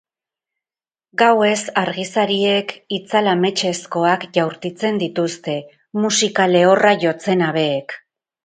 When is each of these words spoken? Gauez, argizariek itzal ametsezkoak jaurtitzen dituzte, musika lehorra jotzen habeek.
Gauez, 1.21 1.57
argizariek 1.81 2.73
itzal 2.97 3.29
ametsezkoak 3.33 4.27
jaurtitzen 4.39 4.99
dituzte, 5.05 5.59
musika 6.07 6.51
lehorra 6.57 6.99
jotzen 7.07 7.47
habeek. 7.51 7.99